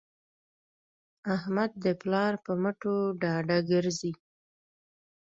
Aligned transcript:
احمد 1.35 1.71
د 1.83 1.85
پلار 2.01 2.33
په 2.45 2.51
مټو 2.61 2.95
ډاډه 3.21 3.57
ګرځي. 3.71 4.13